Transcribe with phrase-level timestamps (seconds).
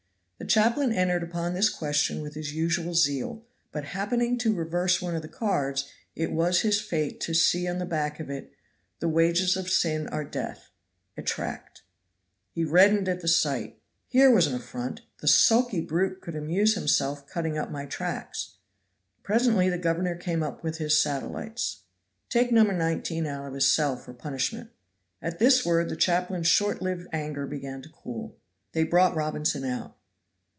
[0.43, 5.15] The chaplain entered upon this question with his usual zeal; but happening to reverse one
[5.15, 8.51] of the cards, it was his fate to see on the back of it:
[8.99, 10.71] "THE WAGES OF SIN ARE DEATH."
[11.15, 11.83] A Tract.
[12.49, 13.77] He reddened at the sight.
[14.07, 15.01] Here was an affront!
[15.19, 18.57] "The sulky brute could amuse himself cutting up my tracts!"
[19.21, 21.83] Presently the governor came up with his satellites.
[22.29, 22.63] "Take No.
[22.63, 24.71] 19 out of his cell for punishment."
[25.21, 28.37] At this word the chaplain's short lived anger began to cool.
[28.71, 29.95] They brought Robinson out.